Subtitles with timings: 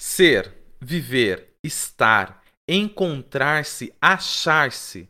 [0.00, 5.08] Ser, viver, estar, encontrar-se, achar-se.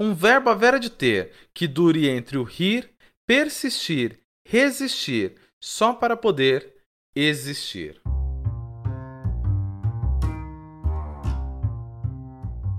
[0.00, 2.88] Um verbo a vera de ter que dure entre o rir,
[3.28, 4.18] persistir,
[4.48, 6.76] resistir, só para poder
[7.14, 8.00] existir.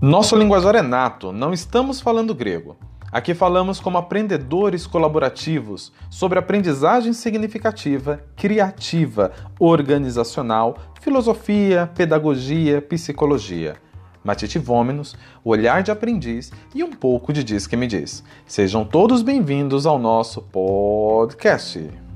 [0.02, 2.80] Nosso linguajar é nato, não estamos falando grego.
[3.18, 13.78] Aqui falamos como aprendedores colaborativos sobre aprendizagem significativa, criativa, organizacional, filosofia, pedagogia, psicologia.
[14.24, 18.24] Matite Vômenos, olhar de aprendiz e um pouco de Diz que me diz.
[18.46, 22.07] Sejam todos bem-vindos ao nosso podcast.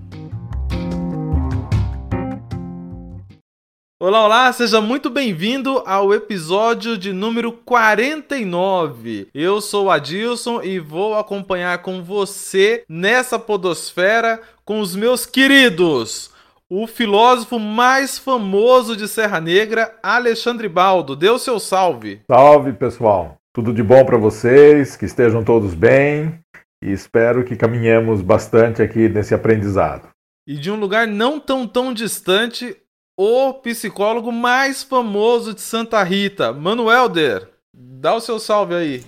[4.04, 9.28] Olá, olá, seja muito bem-vindo ao episódio de número 49.
[9.32, 16.32] Eu sou o Adilson e vou acompanhar com você nessa podosfera com os meus queridos.
[16.68, 21.16] O filósofo mais famoso de Serra Negra, Alexandre Baldo.
[21.32, 22.22] O seu salve.
[22.26, 23.38] Salve, pessoal.
[23.54, 26.40] Tudo de bom para vocês, que estejam todos bem
[26.84, 30.10] e espero que caminhemos bastante aqui nesse aprendizado.
[30.48, 32.76] E de um lugar não tão tão distante,
[33.18, 37.50] o psicólogo mais famoso de Santa Rita, Manuelder.
[37.74, 39.06] Dá o seu salve aí.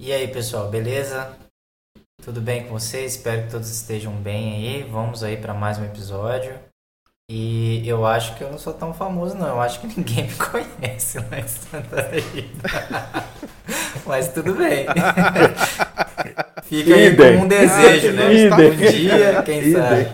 [0.00, 1.36] E aí, pessoal, beleza?
[2.22, 3.16] Tudo bem com vocês?
[3.16, 4.82] Espero que todos estejam bem aí.
[4.82, 6.58] Vamos aí para mais um episódio.
[7.30, 9.48] E eu acho que eu não sou tão famoso, não.
[9.48, 13.24] Eu acho que ninguém me conhece lá em Santa Rita.
[14.06, 14.86] Mas tudo bem.
[16.64, 18.28] Fica aí como um desejo, né?
[18.28, 20.06] Um dia, quem sabe.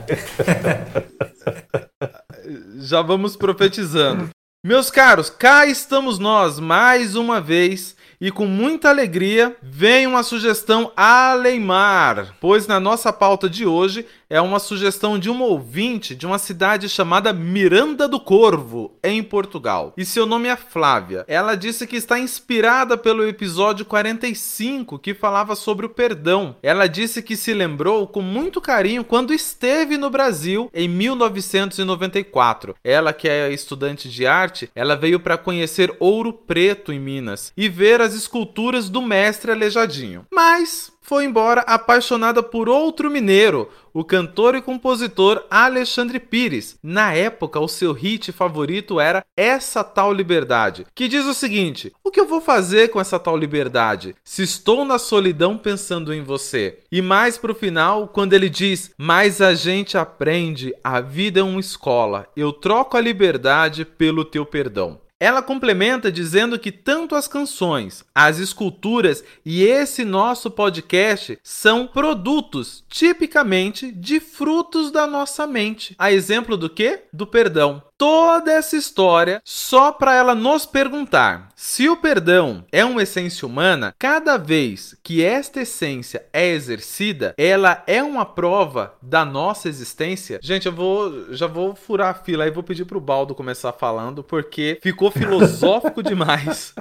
[2.84, 4.28] Já vamos profetizando.
[4.62, 10.92] Meus caros, cá estamos nós mais uma vez e com muita alegria vem uma sugestão
[10.96, 16.38] Aleimar, pois na nossa pauta de hoje é uma sugestão de uma ouvinte de uma
[16.38, 19.92] cidade chamada Miranda do Corvo, em Portugal.
[19.96, 21.24] E seu nome é Flávia.
[21.28, 26.56] Ela disse que está inspirada pelo episódio 45 que falava sobre o perdão.
[26.62, 32.74] Ela disse que se lembrou com muito carinho quando esteve no Brasil em 1994.
[32.82, 37.68] Ela que é estudante de arte, ela veio para conhecer Ouro Preto em Minas e
[37.68, 40.26] ver as esculturas do mestre Aleijadinho.
[40.32, 46.78] Mas foi embora apaixonada por outro mineiro, o cantor e compositor Alexandre Pires.
[46.82, 52.10] Na época, o seu hit favorito era Essa Tal Liberdade, que diz o seguinte: O
[52.10, 54.16] que eu vou fazer com essa tal liberdade?
[54.24, 56.78] Se estou na solidão pensando em você.
[56.90, 61.60] E mais pro final, quando ele diz: Mas a gente aprende, a vida é uma
[61.60, 65.03] escola, eu troco a liberdade pelo teu perdão.
[65.24, 72.84] Ela complementa dizendo que tanto as canções, as esculturas e esse nosso podcast são produtos
[72.90, 75.94] tipicamente de frutos da nossa mente.
[75.98, 77.04] A exemplo do que?
[77.10, 83.02] Do perdão toda essa história só para ela nos perguntar: se o perdão é uma
[83.02, 89.68] essência humana, cada vez que esta essência é exercida, ela é uma prova da nossa
[89.68, 90.38] existência?
[90.42, 94.22] Gente, eu vou já vou furar a fila e vou pedir pro Baldo começar falando
[94.22, 96.74] porque ficou filosófico demais.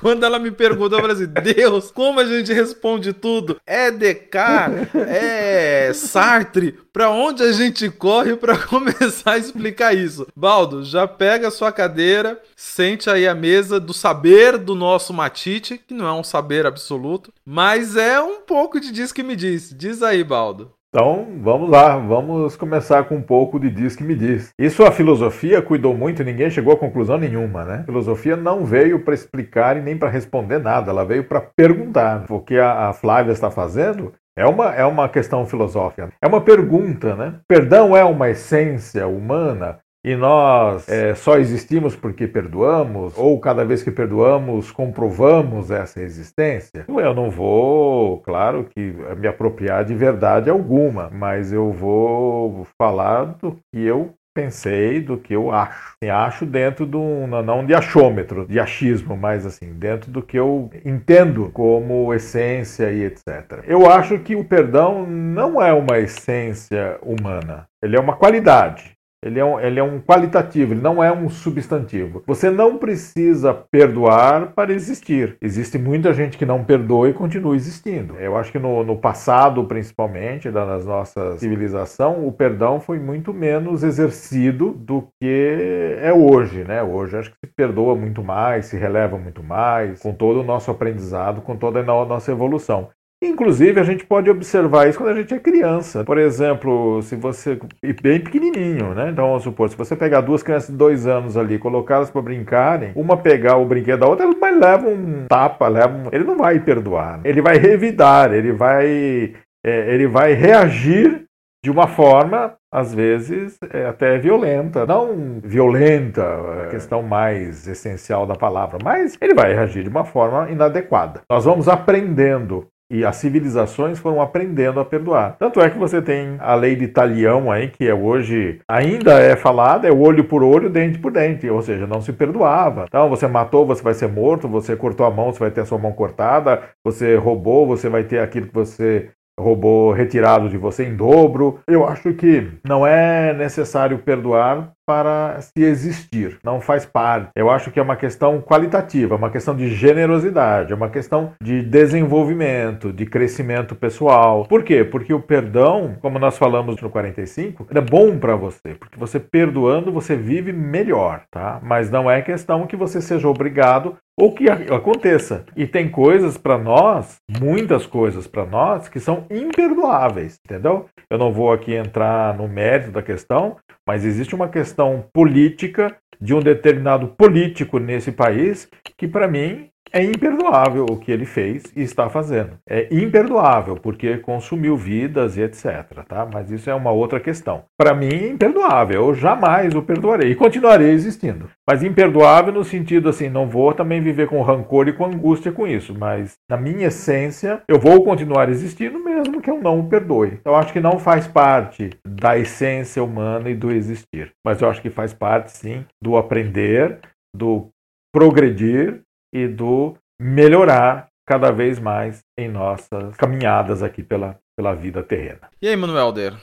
[0.00, 3.60] Quando ela me perguntou, eu falei assim: "Deus, como a gente responde tudo?
[3.66, 10.84] É Descartes, é Sartre, para onde a gente corre para começar a explicar isso?" Baldo,
[10.84, 15.94] já pega a sua cadeira, sente aí a mesa do saber do nosso Matite, que
[15.94, 19.74] não é um saber absoluto, mas é um pouco de diz que me diz.
[19.76, 20.72] Diz aí, Baldo.
[20.94, 24.50] Então, vamos lá, vamos começar com um pouco de diz que me diz.
[24.58, 27.76] Isso a filosofia cuidou muito, ninguém chegou a conclusão nenhuma, né?
[27.80, 32.26] A filosofia não veio para explicar e nem para responder nada, ela veio para perguntar.
[32.28, 36.12] O que a Flávia está fazendo é uma, é uma questão filosófica.
[36.20, 37.40] É uma pergunta, né?
[37.46, 39.80] Perdão é uma essência humana?
[40.04, 46.84] e nós é, só existimos porque perdoamos, ou cada vez que perdoamos comprovamos essa existência,
[46.88, 53.52] eu não vou, claro, que me apropriar de verdade alguma, mas eu vou falar do
[53.52, 55.94] que eu pensei, do que eu acho.
[56.02, 60.38] Assim, acho dentro de um, não de achômetro, de achismo, mas assim, dentro do que
[60.38, 63.62] eu entendo como essência e etc.
[63.64, 68.96] Eu acho que o perdão não é uma essência humana, ele é uma qualidade.
[69.24, 72.22] Ele é, um, ele é um qualitativo, ele não é um substantivo.
[72.26, 75.36] Você não precisa perdoar para existir.
[75.40, 78.16] Existe muita gente que não perdoa e continua existindo.
[78.18, 83.84] Eu acho que no, no passado, principalmente, da nossa civilização, o perdão foi muito menos
[83.84, 86.64] exercido do que é hoje.
[86.64, 86.82] Né?
[86.82, 90.70] Hoje acho que se perdoa muito mais, se releva muito mais, com todo o nosso
[90.70, 92.88] aprendizado, com toda a nossa evolução.
[93.22, 96.02] Inclusive, a gente pode observar isso quando a gente é criança.
[96.02, 97.56] Por exemplo, se você.
[98.02, 99.10] bem pequenininho, né?
[99.10, 102.90] Então, vamos supor, se você pegar duas crianças de dois anos ali, colocá-las para brincarem,
[102.96, 106.08] uma pegar o brinquedo da outra, mas leva um tapa, leva um...
[106.10, 107.20] ele não vai perdoar.
[107.24, 109.34] Ele vai revidar, ele vai.
[109.64, 111.22] É, ele vai reagir
[111.64, 114.84] de uma forma, às vezes, é até violenta.
[114.84, 116.24] Não violenta,
[116.64, 121.20] a questão mais essencial da palavra, mas ele vai reagir de uma forma inadequada.
[121.30, 125.36] Nós vamos aprendendo e as civilizações foram aprendendo a perdoar.
[125.38, 129.34] Tanto é que você tem a lei de Talião aí, que é hoje ainda é
[129.34, 132.84] falada, é olho por olho, dente por dente, ou seja, não se perdoava.
[132.86, 135.64] Então, você matou, você vai ser morto, você cortou a mão, você vai ter a
[135.64, 139.08] sua mão cortada, você roubou, você vai ter aquilo que você
[139.40, 141.60] roubou retirado de você em dobro.
[141.66, 147.30] Eu acho que não é necessário perdoar para se existir, não faz parte.
[147.36, 151.62] Eu acho que é uma questão qualitativa, uma questão de generosidade, é uma questão de
[151.62, 154.44] desenvolvimento, de crescimento pessoal.
[154.46, 154.84] Por quê?
[154.84, 159.92] Porque o perdão, como nós falamos no 45, é bom para você, porque você perdoando
[159.92, 161.60] você vive melhor, tá?
[161.62, 165.44] Mas não é questão que você seja obrigado ou que aconteça.
[165.56, 170.86] E tem coisas para nós, muitas coisas para nós que são imperdoáveis, entendeu?
[171.10, 173.56] Eu não vou aqui entrar no mérito da questão,
[173.86, 174.71] mas existe uma questão
[175.12, 181.26] política de um determinado político nesse país que, para mim, é imperdoável o que ele
[181.26, 182.58] fez e está fazendo.
[182.68, 186.04] É imperdoável porque consumiu vidas e etc.
[186.08, 186.26] Tá?
[186.32, 187.64] Mas isso é uma outra questão.
[187.78, 189.06] Para mim, é imperdoável.
[189.06, 191.50] Eu jamais o perdoarei e continuarei existindo.
[191.68, 195.66] Mas imperdoável no sentido assim, não vou também viver com rancor e com angústia com
[195.66, 195.94] isso.
[195.94, 200.40] Mas na minha essência, eu vou continuar existindo mesmo que eu não o perdoe.
[200.44, 204.32] Eu acho que não faz parte da essência humana e do existir.
[204.44, 206.98] Mas eu acho que faz parte sim do aprender,
[207.34, 207.68] do
[208.12, 209.02] progredir
[209.32, 215.48] e do melhorar cada vez mais em nossas caminhadas aqui pela, pela vida terrena.
[215.60, 216.34] E aí, Manuelder,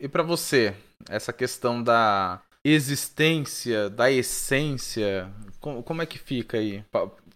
[0.00, 0.74] e para você,
[1.08, 5.28] essa questão da existência, da essência,
[5.60, 6.84] como, como é que fica aí?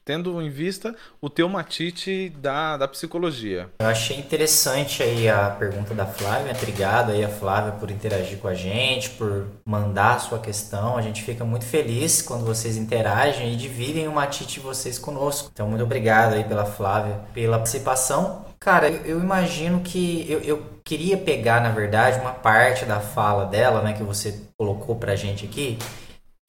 [0.05, 3.69] Tendo em vista o teu matite da, da psicologia.
[3.81, 6.53] Eu achei interessante aí a pergunta da Flávia.
[6.57, 10.97] Obrigado aí a Flávia por interagir com a gente, por mandar a sua questão.
[10.97, 15.51] A gente fica muito feliz quando vocês interagem e dividem o matite de vocês conosco.
[15.53, 18.45] Então, muito obrigado aí pela Flávia, pela participação.
[18.59, 23.47] Cara, eu, eu imagino que eu, eu, queria pegar, na verdade, uma parte da fala
[23.47, 25.79] dela, né, que você colocou pra gente aqui,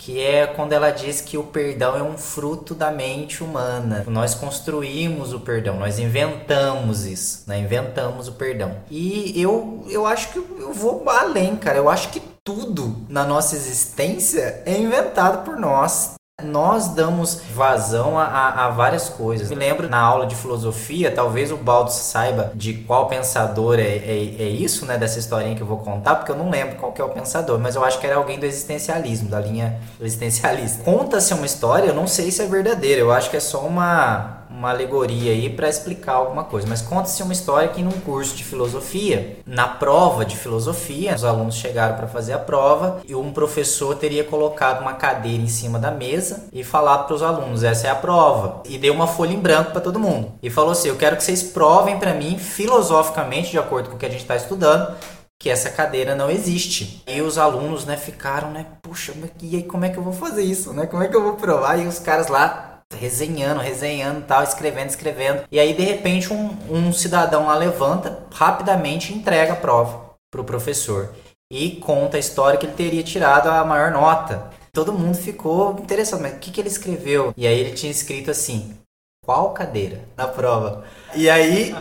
[0.04, 4.04] que é quando ela diz que o perdão é um fruto da mente humana.
[4.06, 7.58] Nós construímos o perdão, nós inventamos isso, né?
[7.58, 8.76] inventamos o perdão.
[8.92, 11.78] E eu, eu acho que eu vou além, cara.
[11.78, 16.16] Eu acho que tudo na nossa existência é inventado por nós.
[16.44, 19.50] Nós damos vazão a, a, a, várias coisas.
[19.50, 24.36] Me lembro na aula de filosofia, talvez o Baldo saiba de qual pensador é, é,
[24.40, 24.98] é, isso, né?
[24.98, 27.60] Dessa historinha que eu vou contar, porque eu não lembro qual que é o pensador,
[27.60, 30.84] mas eu acho que era alguém do existencialismo, da linha existencialista.
[30.84, 34.43] Conta-se uma história, eu não sei se é verdadeira, eu acho que é só uma
[34.64, 38.46] uma alegoria aí para explicar alguma coisa, mas conta-se uma história que num curso de
[38.46, 43.94] filosofia, na prova de filosofia, os alunos chegaram para fazer a prova e um professor
[43.96, 47.90] teria colocado uma cadeira em cima da mesa e falado para os alunos: essa é
[47.90, 50.96] a prova, e deu uma folha em branco para todo mundo e falou assim: eu
[50.96, 54.38] quero que vocês provem para mim filosoficamente, de acordo com o que a gente está
[54.38, 54.96] estudando,
[55.38, 57.04] que essa cadeira não existe.
[57.06, 60.44] E os alunos, né, ficaram, né, puxa, e aí como é que eu vou fazer
[60.44, 60.86] isso, né?
[60.86, 61.78] Como é que eu vou provar?
[61.78, 62.73] E os caras lá
[63.04, 65.44] resenhando, resenhando tal, escrevendo, escrevendo.
[65.52, 71.10] E aí, de repente, um, um cidadão lá levanta, rapidamente entrega a prova pro professor.
[71.52, 74.50] E conta a história que ele teria tirado a maior nota.
[74.72, 77.34] Todo mundo ficou interessado, mas o que, que ele escreveu?
[77.36, 78.76] E aí ele tinha escrito assim,
[79.24, 80.84] qual cadeira na prova.
[81.14, 81.76] E aí,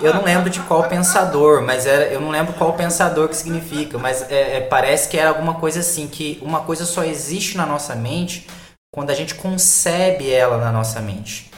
[0.00, 3.98] eu não lembro de qual pensador, mas era, eu não lembro qual pensador que significa,
[3.98, 7.66] mas é, é, parece que era alguma coisa assim, que uma coisa só existe na
[7.66, 8.46] nossa mente
[8.90, 11.50] quando a gente concebe ela na nossa mente.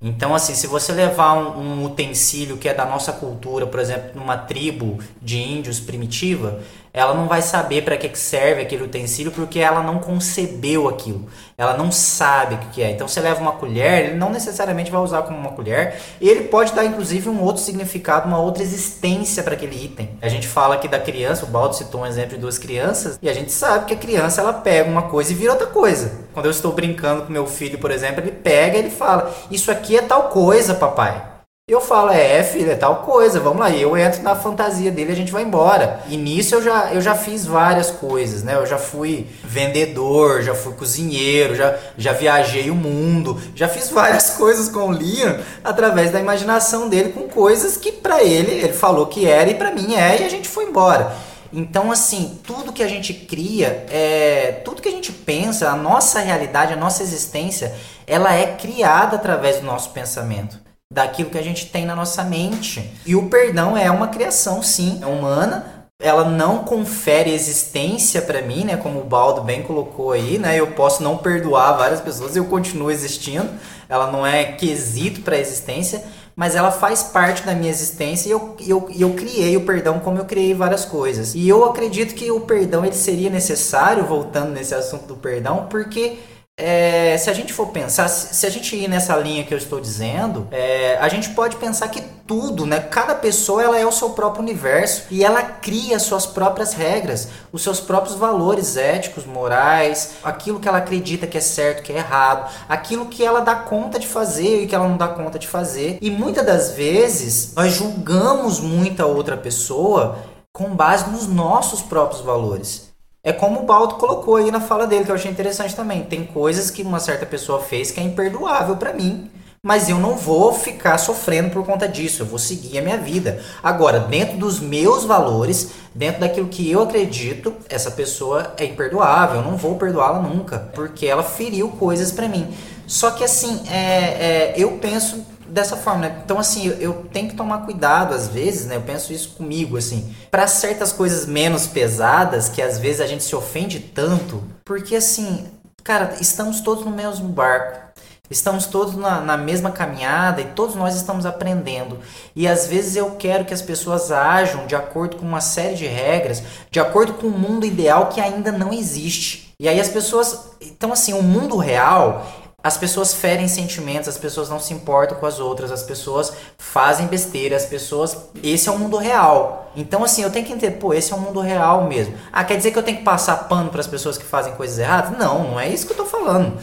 [0.00, 4.10] Então, assim, se você levar um, um utensílio que é da nossa cultura, por exemplo,
[4.16, 6.60] numa tribo de índios primitiva,
[6.94, 11.26] ela não vai saber para que serve aquele utensílio porque ela não concebeu aquilo.
[11.56, 12.90] Ela não sabe o que é.
[12.90, 15.98] Então você leva uma colher, ele não necessariamente vai usar como uma colher.
[16.20, 20.10] Ele pode dar inclusive um outro significado, uma outra existência para aquele item.
[20.20, 23.28] A gente fala aqui da criança, o Baldo citou um exemplo de duas crianças, e
[23.28, 26.12] a gente sabe que a criança ela pega uma coisa e vira outra coisa.
[26.34, 29.70] Quando eu estou brincando com meu filho, por exemplo, ele pega e ele fala: "Isso
[29.70, 31.31] aqui é tal coisa, papai".
[31.72, 33.70] Eu falo, é, filho, é tal coisa, vamos lá.
[33.70, 36.00] E eu entro na fantasia dele a gente vai embora.
[36.06, 38.56] E nisso eu já, eu já fiz várias coisas, né?
[38.56, 44.30] Eu já fui vendedor, já fui cozinheiro, já, já viajei o mundo, já fiz várias
[44.36, 49.06] coisas com o Liam através da imaginação dele, com coisas que para ele, ele falou
[49.06, 51.12] que era e para mim é, e a gente foi embora.
[51.50, 56.20] Então, assim, tudo que a gente cria, é, tudo que a gente pensa, a nossa
[56.20, 57.74] realidade, a nossa existência,
[58.06, 60.61] ela é criada através do nosso pensamento
[60.92, 62.92] daquilo que a gente tem na nossa mente.
[63.06, 65.86] E o perdão é uma criação, sim, é humana.
[65.98, 68.76] Ela não confere existência para mim, né?
[68.76, 70.58] Como o Baldo bem colocou aí, né?
[70.58, 73.48] Eu posso não perdoar várias pessoas, eu continuo existindo.
[73.88, 76.02] Ela não é quesito para existência,
[76.36, 80.18] mas ela faz parte da minha existência e eu, eu, eu criei o perdão como
[80.18, 81.34] eu criei várias coisas.
[81.34, 86.18] E eu acredito que o perdão ele seria necessário, voltando nesse assunto do perdão, porque
[86.58, 89.80] é, se a gente for pensar, se a gente ir nessa linha que eu estou
[89.80, 92.78] dizendo, é, a gente pode pensar que tudo, né?
[92.78, 97.62] Cada pessoa ela é o seu próprio universo e ela cria suas próprias regras, os
[97.62, 102.50] seus próprios valores éticos, morais, aquilo que ela acredita que é certo, que é errado,
[102.68, 105.98] aquilo que ela dá conta de fazer e que ela não dá conta de fazer.
[106.02, 110.18] E muitas das vezes nós julgamos muita outra pessoa
[110.52, 112.91] com base nos nossos próprios valores.
[113.24, 116.02] É como o Baldo colocou aí na fala dele, que eu achei interessante também.
[116.02, 119.30] Tem coisas que uma certa pessoa fez que é imperdoável para mim,
[119.62, 122.22] mas eu não vou ficar sofrendo por conta disso.
[122.22, 123.40] Eu vou seguir a minha vida.
[123.62, 129.36] Agora, dentro dos meus valores, dentro daquilo que eu acredito, essa pessoa é imperdoável.
[129.36, 132.52] Eu não vou perdoá-la nunca, porque ela feriu coisas para mim.
[132.88, 136.22] Só que assim, é, é, eu penso dessa forma, né?
[136.24, 138.76] Então, assim, eu, eu, tenho que tomar cuidado às vezes, né?
[138.76, 143.22] Eu penso isso comigo, assim, para certas coisas menos pesadas, que às vezes a gente
[143.22, 145.46] se ofende tanto, porque assim,
[145.84, 147.82] cara, estamos todos no mesmo barco.
[148.30, 151.98] Estamos todos na, na, mesma caminhada e todos nós estamos aprendendo.
[152.34, 155.86] E às vezes eu quero que as pessoas ajam de acordo com uma série de
[155.86, 159.54] regras, de acordo com um mundo ideal que ainda não existe.
[159.60, 160.52] E aí as pessoas.
[160.62, 162.26] Então, assim, o mundo real
[162.62, 167.06] as pessoas ferem sentimentos, as pessoas não se importam com as outras, as pessoas fazem
[167.08, 168.16] besteira, as pessoas.
[168.42, 169.72] Esse é o mundo real.
[169.74, 172.14] Então, assim, eu tenho que entender, pô, esse é o mundo real mesmo.
[172.32, 174.78] Ah, quer dizer que eu tenho que passar pano para as pessoas que fazem coisas
[174.78, 175.18] erradas?
[175.18, 176.56] Não, não é isso que eu tô falando.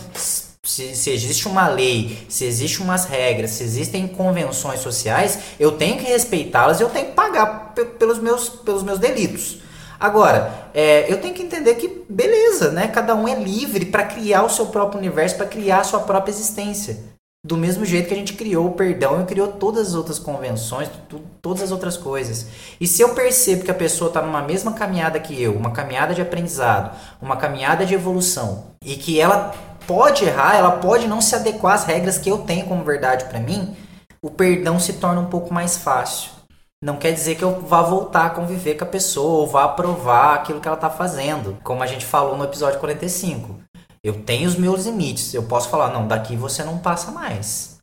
[0.63, 5.97] Se, se, existe uma lei, se existe umas regras, se existem convenções sociais, eu tenho
[5.97, 9.57] que respeitá-las e eu tenho que pagar pelos meus, pelos meus delitos.
[9.99, 12.87] Agora, é, eu tenho que entender que, beleza, né?
[12.87, 16.31] Cada um é livre para criar o seu próprio universo, para criar a sua própria
[16.31, 16.97] existência.
[17.45, 20.89] Do mesmo jeito que a gente criou o perdão e criou todas as outras convenções,
[21.41, 22.47] todas as outras coisas.
[22.79, 26.13] E se eu percebo que a pessoa está numa mesma caminhada que eu, uma caminhada
[26.13, 29.53] de aprendizado, uma caminhada de evolução, e que ela
[29.87, 33.39] pode errar, ela pode não se adequar às regras que eu tenho como verdade para
[33.39, 33.75] mim,
[34.21, 36.38] o perdão se torna um pouco mais fácil
[36.81, 40.35] não quer dizer que eu vá voltar a conviver com a pessoa ou vá aprovar
[40.35, 41.57] aquilo que ela está fazendo.
[41.63, 43.59] Como a gente falou no episódio 45.
[44.01, 45.33] Eu tenho os meus limites.
[45.33, 47.78] Eu posso falar, não, daqui você não passa mais.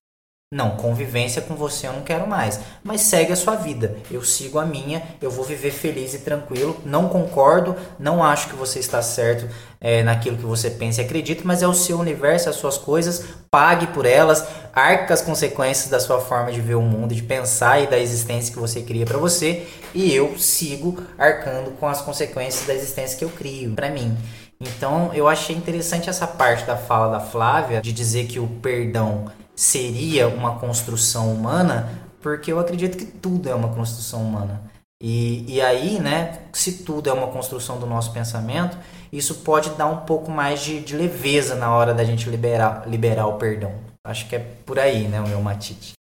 [0.54, 2.60] Não, convivência com você eu não quero mais.
[2.84, 3.96] Mas segue a sua vida.
[4.08, 6.80] Eu sigo a minha, eu vou viver feliz e tranquilo.
[6.84, 11.42] Não concordo, não acho que você está certo é, naquilo que você pensa e acredita,
[11.44, 13.24] mas é o seu universo, as suas coisas.
[13.50, 17.82] Pague por elas, arque as consequências da sua forma de ver o mundo, de pensar
[17.82, 19.66] e da existência que você cria para você.
[19.92, 24.16] E eu sigo arcando com as consequências da existência que eu crio para mim.
[24.60, 29.28] Então eu achei interessante essa parte da fala da Flávia de dizer que o perdão
[29.56, 34.62] seria uma construção humana, porque eu acredito que tudo é uma construção humana.
[35.02, 38.78] E, e aí, né, se tudo é uma construção do nosso pensamento,
[39.12, 43.26] isso pode dar um pouco mais de, de leveza na hora da gente liberar, liberar
[43.26, 43.72] o perdão.
[44.04, 45.96] Acho que é por aí, né, o meu matite.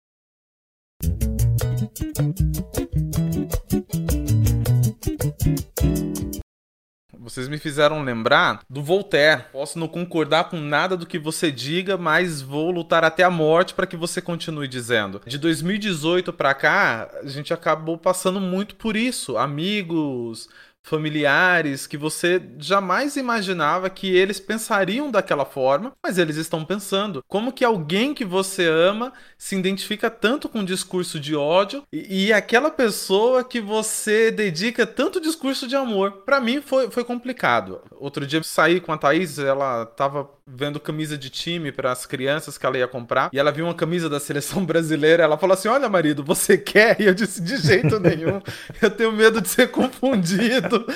[7.23, 9.45] Vocês me fizeram lembrar do Voltaire.
[9.52, 13.75] Posso não concordar com nada do que você diga, mas vou lutar até a morte
[13.75, 15.23] para que você continue dizendo.
[15.25, 19.38] De 2018 para cá, a gente acabou passando muito por isso.
[19.38, 20.49] Amigos,
[20.83, 27.23] familiares que você jamais imaginava que eles pensariam daquela forma, mas eles estão pensando.
[27.29, 32.27] Como que alguém que você ama se identifica tanto com um discurso de ódio e,
[32.27, 36.23] e aquela pessoa que você dedica tanto discurso de amor?
[36.25, 37.81] Para mim foi, foi complicado.
[37.93, 42.07] Outro dia eu saí com a Thaís, ela tava vendo camisa de time para as
[42.07, 45.23] crianças que ela ia comprar e ela viu uma camisa da seleção brasileira.
[45.23, 47.01] Ela falou assim: Olha, marido, você quer?
[47.01, 48.41] E eu disse: De jeito nenhum,
[48.81, 50.87] eu tenho medo de ser confundido.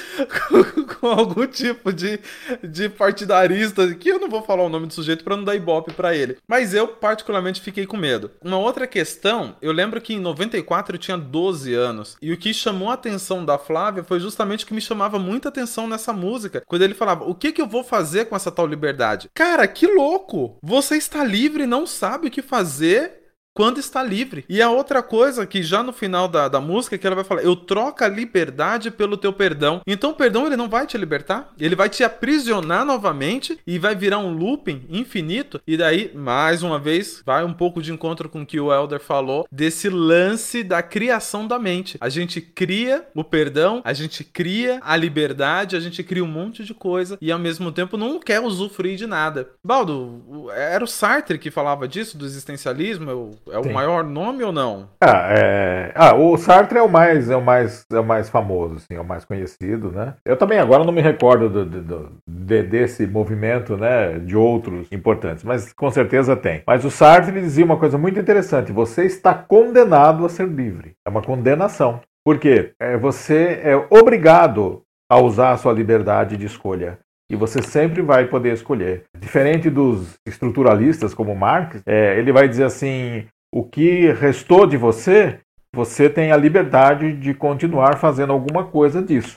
[0.49, 2.21] com, com, algum tipo de,
[2.62, 5.93] de partidarista, que eu não vou falar o nome do sujeito para não dar ibope
[5.93, 6.38] para ele.
[6.47, 8.31] Mas eu, particularmente, fiquei com medo.
[8.43, 12.53] Uma outra questão, eu lembro que em 94 eu tinha 12 anos, e o que
[12.53, 16.62] chamou a atenção da Flávia foi justamente o que me chamava muita atenção nessa música,
[16.67, 19.29] quando ele falava: O que, que eu vou fazer com essa tal liberdade?
[19.37, 20.57] Cara, que louco!
[20.62, 23.25] Você está livre e não sabe o que fazer
[23.56, 24.44] quando está livre.
[24.50, 27.42] E a outra coisa que já no final da, da música que ela vai falar,
[27.42, 29.80] eu troco a liberdade pelo teu perdão.
[29.86, 33.94] Então o perdão ele não vai te libertar, ele vai te aprisionar novamente e vai
[33.94, 35.58] virar um looping infinito.
[35.66, 39.00] E daí, mais uma vez, vai um pouco de encontro com o que o Elder
[39.00, 41.96] falou desse lance da criação da mente.
[41.98, 46.62] A gente cria o perdão, a gente cria a liberdade, a gente cria um monte
[46.62, 49.48] de coisa e ao mesmo tempo não quer usufruir de nada.
[49.64, 54.53] Baldo, era o Sartre que falava disso, do existencialismo, eu é o maior nome ou
[54.53, 54.88] não?
[55.00, 55.93] Ah, é...
[55.95, 59.00] ah, o Sartre é o mais é o mais é o mais famoso, assim, é
[59.00, 60.15] o mais conhecido, né?
[60.25, 65.45] Eu também agora não me recordo do, do, de, desse movimento, né, de outros importantes,
[65.45, 66.62] mas com certeza tem.
[66.67, 70.95] Mas o Sartre dizia uma coisa muito interessante: você está condenado a ser livre.
[71.07, 72.00] É uma condenação.
[72.25, 72.73] Por quê?
[72.81, 76.99] É, você é obrigado a usar a sua liberdade de escolha
[77.31, 79.05] e você sempre vai poder escolher.
[79.19, 85.40] Diferente dos estruturalistas como Marx, é, ele vai dizer assim: o que restou de você,
[85.75, 89.36] você tem a liberdade de continuar fazendo alguma coisa disso.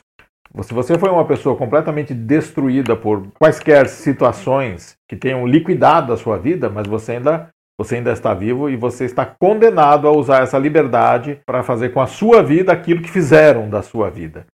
[0.62, 6.38] Se você foi uma pessoa completamente destruída por quaisquer situações que tenham liquidado a sua
[6.38, 7.48] vida, mas você ainda,
[7.80, 12.02] você ainda está vivo e você está condenado a usar essa liberdade para fazer com
[12.02, 14.46] a sua vida aquilo que fizeram da sua vida.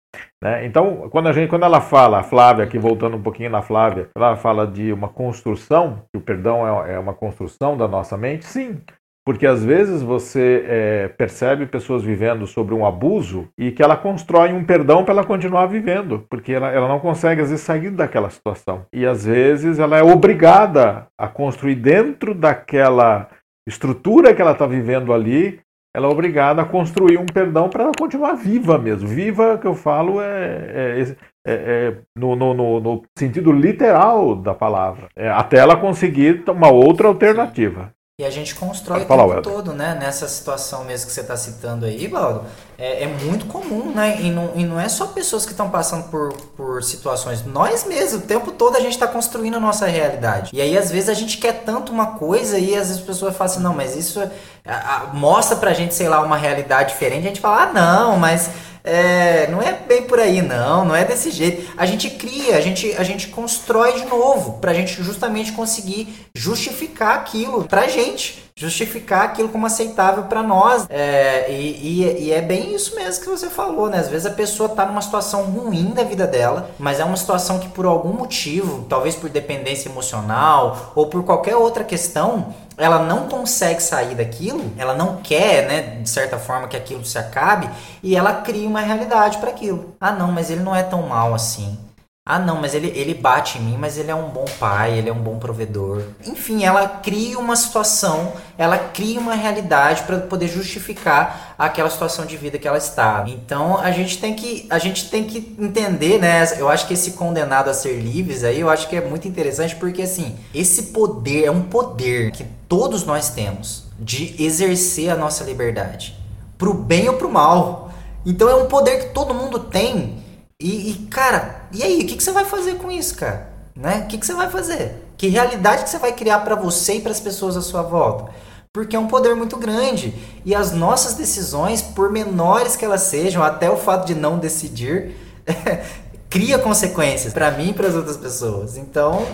[0.42, 0.66] Né?
[0.66, 4.10] Então, quando, a gente, quando ela fala, a Flávia, aqui voltando um pouquinho na Flávia,
[4.14, 8.44] ela fala de uma construção, que o perdão é, é uma construção da nossa mente,
[8.44, 8.78] sim,
[9.24, 14.52] porque às vezes você é, percebe pessoas vivendo sobre um abuso e que ela constrói
[14.52, 18.28] um perdão para ela continuar vivendo, porque ela, ela não consegue às vezes sair daquela
[18.28, 18.84] situação.
[18.92, 23.30] E às vezes ela é obrigada a construir dentro daquela
[23.66, 25.58] estrutura que ela está vivendo ali,
[25.96, 29.08] ela é obrigada a construir um perdão para ela continuar viva mesmo.
[29.08, 31.16] Viva, que eu falo, é, é, é,
[31.46, 35.06] é no, no, no, sentido literal da palavra.
[35.16, 37.92] É, até ela conseguir uma outra alternativa.
[38.16, 39.96] E a gente constrói o tempo todo, né?
[39.98, 42.44] Nessa situação mesmo que você está citando aí, Baldo,
[42.78, 44.20] é, é, muito comum, né?
[44.20, 47.44] E não, e não é só pessoas que estão passando por, por situações.
[47.44, 50.52] Nós mesmos, o tempo todo a gente está construindo a nossa realidade.
[50.54, 53.36] E aí, às vezes, a gente quer tanto uma coisa e às vezes as pessoas
[53.36, 54.30] falam assim, não, mas isso é,
[54.64, 57.24] a, a, mostra pra gente, sei lá, uma realidade diferente.
[57.24, 58.48] A gente fala, ah, não, mas
[58.86, 61.72] é, não é bem por aí, não, não é desse jeito.
[61.74, 67.16] A gente cria, a gente, a gente constrói de novo, pra gente justamente conseguir justificar
[67.16, 68.44] aquilo pra gente.
[68.56, 70.86] Justificar aquilo como aceitável para nós.
[70.88, 73.98] É, e, e, e, é bem isso mesmo que você falou, né?
[73.98, 77.58] Às vezes a pessoa tá numa situação ruim da vida dela, mas é uma situação
[77.58, 83.28] que por algum motivo, talvez por dependência emocional ou por qualquer outra questão, ela não
[83.28, 87.68] consegue sair daquilo, ela não quer, né, de certa forma que aquilo se acabe,
[88.02, 89.94] e ela cria uma realidade para aquilo.
[90.00, 91.78] Ah, não, mas ele não é tão mal assim.
[92.26, 95.10] Ah, não, mas ele, ele bate em mim, mas ele é um bom pai, ele
[95.10, 96.04] é um bom provedor.
[96.26, 102.34] Enfim, ela cria uma situação, ela cria uma realidade para poder justificar aquela situação de
[102.38, 103.26] vida que ela está.
[103.28, 106.58] Então, a gente tem que a gente tem que entender, né?
[106.58, 109.76] Eu acho que esse condenado a ser livres aí, eu acho que é muito interessante
[109.76, 115.44] porque assim, esse poder é um poder que todos nós temos de exercer a nossa
[115.44, 116.16] liberdade,
[116.58, 117.90] pro bem ou pro mal.
[118.26, 120.24] Então é um poder que todo mundo tem
[120.60, 123.50] e, e cara, e aí, o que, que você vai fazer com isso, cara?
[123.74, 124.02] Né?
[124.04, 125.02] O que, que você vai fazer?
[125.16, 128.32] Que realidade que você vai criar para você e para as pessoas à sua volta?
[128.72, 130.14] Porque é um poder muito grande.
[130.44, 135.16] E as nossas decisões, por menores que elas sejam, até o fato de não decidir,
[136.30, 138.76] cria consequências para mim e para as outras pessoas.
[138.76, 139.26] Então,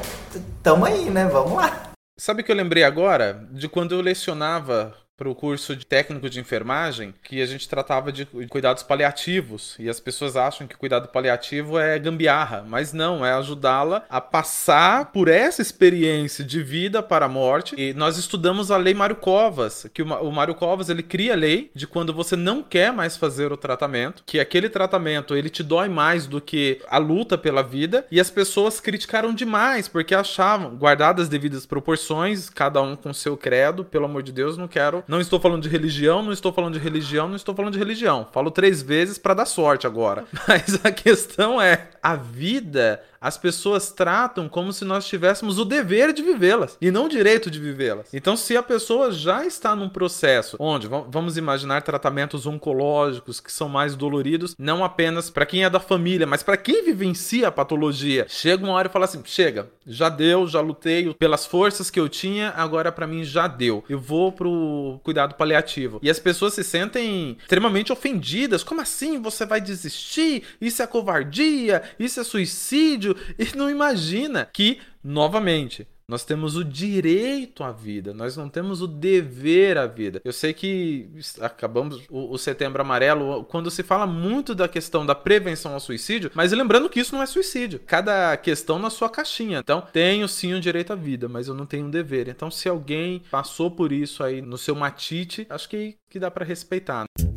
[0.63, 1.27] tamo aí, né?
[1.27, 1.90] Vamos lá.
[2.21, 3.49] Sabe que eu lembrei agora?
[3.51, 8.11] De quando eu lecionava para o curso de técnico de enfermagem que a gente tratava
[8.11, 13.35] de cuidados paliativos e as pessoas acham que cuidado paliativo é gambiarra, mas não, é
[13.35, 17.75] ajudá-la a passar por essa experiência de vida para a morte.
[17.77, 21.71] E nós estudamos a lei Mário Covas, que o Mário Covas ele cria a lei
[21.75, 25.91] de quando você não quer mais fazer o tratamento, que aquele tratamento ele te dói
[25.91, 31.25] mais do que a luta pela vida e as pessoas criticaram demais porque achavam guardadas
[31.25, 35.21] as devidas proporções, cada um com seu credo, pelo amor de Deus, não quero não
[35.21, 38.29] estou falando de religião, não estou falando de religião, não estou falando de religião.
[38.33, 40.25] Falo três vezes para dar sorte agora.
[40.47, 46.13] Mas a questão é: a vida as pessoas tratam como se nós tivéssemos o dever
[46.13, 48.09] de vivê-las e não o direito de vivê-las.
[48.15, 53.69] Então, se a pessoa já está num processo onde, vamos imaginar tratamentos oncológicos que são
[53.69, 58.27] mais doloridos, não apenas para quem é da família, mas para quem vivencia a patologia,
[58.29, 62.09] chega uma hora e fala assim: chega, já deu, já lutei pelas forças que eu
[62.09, 63.85] tinha, agora para mim já deu.
[63.89, 65.99] Eu vou pro cuidado paliativo.
[66.03, 68.63] E as pessoas se sentem extremamente ofendidas.
[68.63, 70.45] Como assim você vai desistir?
[70.61, 73.10] Isso é covardia, isso é suicídio.
[73.39, 78.89] E não imagina que, novamente, nós temos o direito à vida, nós não temos o
[78.89, 80.21] dever à vida.
[80.25, 81.09] Eu sei que
[81.41, 86.29] acabamos o, o, setembro amarelo quando se fala muito da questão da prevenção ao suicídio,
[86.35, 87.81] mas lembrando que isso não é suicídio.
[87.87, 89.61] Cada questão na sua caixinha.
[89.61, 92.27] Então, tenho sim o direito à vida, mas eu não tenho um dever.
[92.27, 96.45] Então, se alguém passou por isso aí no seu matite, acho que, que dá para
[96.45, 97.05] respeitar.
[97.05, 97.31] Né?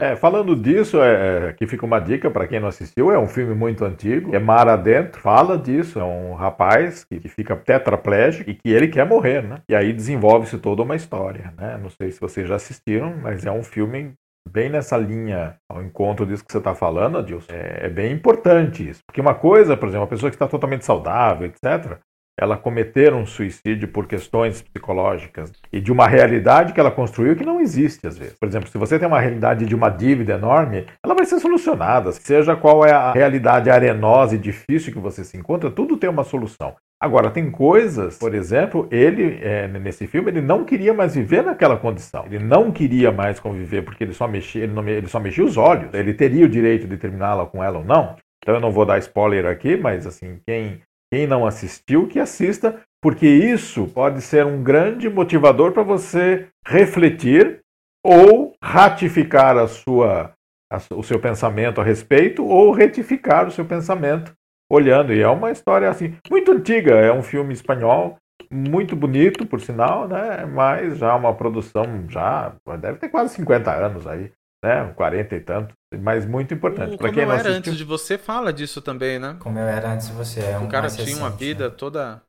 [0.00, 3.54] É, falando disso, é, aqui fica uma dica para quem não assistiu, é um filme
[3.54, 8.54] muito antigo, é Mar Adentro, fala disso, é um rapaz que, que fica tetraplégico e
[8.54, 9.56] que ele quer morrer, né?
[9.68, 11.78] E aí desenvolve-se toda uma história, né?
[11.82, 14.12] Não sei se vocês já assistiram, mas é um filme
[14.46, 17.52] bem nessa linha ao encontro disso que você está falando, Adilson.
[17.52, 19.00] É, é, bem importante isso.
[19.06, 21.98] Porque uma coisa, por exemplo, uma pessoa que está totalmente saudável, etc.,
[22.38, 27.44] ela cometer um suicídio por questões psicológicas e de uma realidade que ela construiu que
[27.44, 28.34] não existe às vezes.
[28.38, 32.12] Por exemplo, se você tem uma realidade de uma dívida enorme, ela vai ser solucionada.
[32.12, 36.24] Seja qual é a realidade arenosa e difícil que você se encontra, tudo tem uma
[36.24, 36.74] solução.
[36.98, 41.76] Agora, tem coisas, por exemplo, ele, é, nesse filme, ele não queria mais viver naquela
[41.76, 42.24] condição.
[42.24, 45.58] Ele não queria mais conviver porque ele só mexia, ele, não, ele só mexia os
[45.58, 45.92] olhos.
[45.92, 48.16] Ele teria o direito de terminá-la com ela ou não.
[48.42, 50.80] Então eu não vou dar spoiler aqui, mas assim, quem
[51.12, 57.60] quem não assistiu, que assista, porque isso pode ser um grande motivador para você refletir
[58.04, 60.32] ou ratificar a sua,
[60.70, 64.32] a, o seu pensamento a respeito ou retificar o seu pensamento
[64.70, 65.12] olhando.
[65.12, 68.16] E é uma história assim muito antiga, é um filme espanhol
[68.50, 70.44] muito bonito, por sinal, né?
[70.44, 74.30] Mas já uma produção já deve ter quase 50 anos aí
[74.64, 74.92] né?
[74.94, 76.96] 40 e tanto, mas muito importante.
[76.96, 77.58] Para quem eu não era assistiu...
[77.58, 79.36] antes de você, fala disso também, né?
[79.40, 80.40] Como eu era antes de você.
[80.40, 81.74] É um o cara tinha recente, uma vida né?
[81.76, 82.22] toda.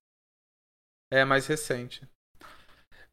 [1.12, 2.08] É mais recente.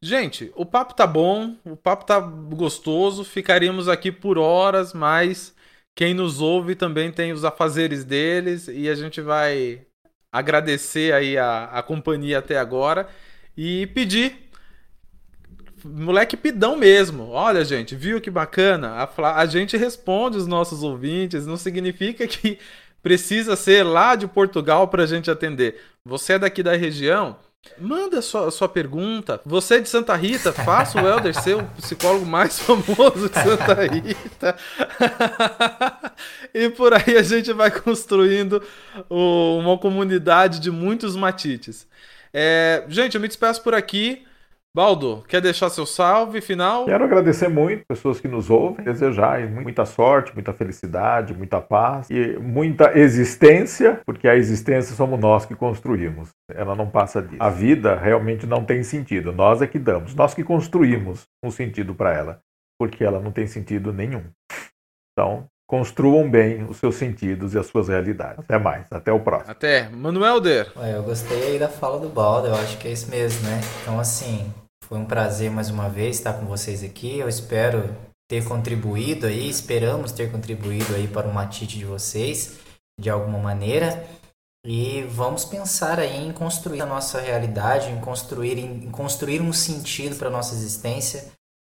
[0.01, 5.55] Gente, o papo tá bom, o papo tá gostoso, ficaríamos aqui por horas, mas
[5.97, 9.87] quem nos ouve também tem os afazeres deles e a gente vai
[10.31, 13.07] agradecer aí a, a companhia até agora
[13.57, 14.44] e pedir
[15.85, 17.29] moleque pidão mesmo.
[17.29, 19.09] Olha, gente, viu que bacana?
[19.17, 22.57] A, a gente responde os nossos ouvintes, não significa que
[23.01, 25.79] precisa ser lá de Portugal para a gente atender.
[26.03, 27.37] Você é daqui da região?
[27.79, 29.41] Manda sua, sua pergunta.
[29.45, 33.83] Você é de Santa Rita, faça o Helder ser o psicólogo mais famoso de Santa
[33.83, 34.55] Rita.
[36.53, 38.61] e por aí a gente vai construindo
[39.09, 41.87] o, uma comunidade de muitos matites.
[42.33, 44.25] É, gente, eu me despeço por aqui.
[44.75, 46.83] Baldo, quer deixar seu salve final?
[46.83, 52.37] Quero agradecer muito pessoas que nos ouvem, desejar muita sorte, muita felicidade, muita paz e
[52.39, 56.27] muita existência, porque a existência somos nós que construímos.
[56.53, 57.41] Ela não passa disso.
[57.41, 59.31] A vida realmente não tem sentido.
[59.31, 62.41] Nós é que damos, nós que construímos um sentido para ela,
[62.77, 64.23] porque ela não tem sentido nenhum.
[65.13, 68.39] Então, construam bem os seus sentidos e as suas realidades.
[68.39, 69.51] Até mais, até o próximo.
[69.51, 69.87] Até.
[69.87, 70.69] Manuel Der.
[70.93, 73.61] Eu gostei aí da fala do Baldo, eu acho que é isso mesmo, né?
[73.81, 74.53] Então, assim,
[74.87, 77.17] foi um prazer mais uma vez estar com vocês aqui.
[77.17, 77.95] Eu espero
[78.29, 82.59] ter contribuído aí, esperamos ter contribuído aí para o matite de vocês
[82.99, 84.07] de alguma maneira.
[84.63, 90.15] E vamos pensar aí em construir a nossa realidade, em construir, em construir um sentido
[90.15, 91.31] para a nossa existência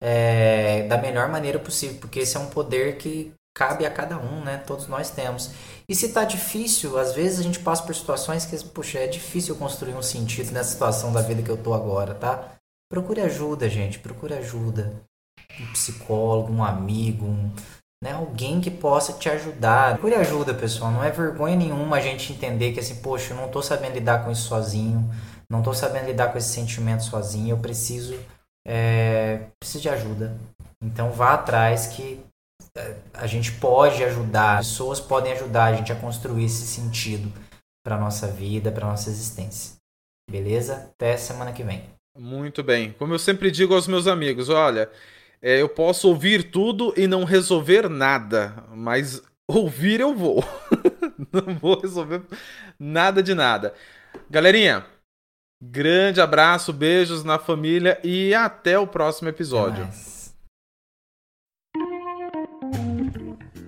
[0.01, 4.43] é, da melhor maneira possível, porque esse é um poder que cabe a cada um,
[4.43, 4.57] né?
[4.57, 5.51] Todos nós temos.
[5.87, 9.55] E se tá difícil, às vezes a gente passa por situações que, puxa, é difícil
[9.55, 12.55] construir um sentido nessa situação da vida que eu tô agora, tá?
[12.89, 15.01] Procure ajuda, gente, procure ajuda.
[15.59, 17.51] Um psicólogo, um amigo, um,
[18.03, 19.93] né, alguém que possa te ajudar.
[19.93, 20.91] Procure ajuda, pessoal.
[20.91, 24.23] Não é vergonha nenhuma a gente entender que assim, poxa, eu não tô sabendo lidar
[24.23, 25.09] com isso sozinho,
[25.49, 28.19] não tô sabendo lidar com esse sentimento sozinho, eu preciso,
[28.67, 30.37] é, preciso de ajuda.
[30.81, 32.23] Então vá atrás que
[32.77, 37.31] é, a gente pode ajudar, pessoas podem ajudar a gente a construir esse sentido
[37.83, 39.75] para nossa vida, para nossa existência.
[40.29, 40.91] Beleza?
[40.91, 41.94] Até semana que vem.
[42.17, 42.93] Muito bem.
[42.97, 44.89] Como eu sempre digo aos meus amigos, olha,
[45.41, 50.43] é, eu posso ouvir tudo e não resolver nada, mas ouvir eu vou.
[51.31, 52.21] não vou resolver
[52.79, 53.73] nada de nada.
[54.29, 54.85] Galerinha,
[55.61, 59.85] grande abraço, beijos na família e até o próximo episódio.